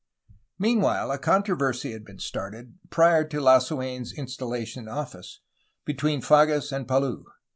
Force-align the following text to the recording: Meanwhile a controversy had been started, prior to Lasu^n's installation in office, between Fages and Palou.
Meanwhile 0.57 1.11
a 1.11 1.19
controversy 1.19 1.91
had 1.91 2.03
been 2.05 2.17
started, 2.17 2.79
prior 2.89 3.23
to 3.25 3.37
Lasu^n's 3.37 4.11
installation 4.11 4.85
in 4.85 4.89
office, 4.89 5.41
between 5.85 6.21
Fages 6.23 6.71
and 6.71 6.87
Palou. 6.87 7.25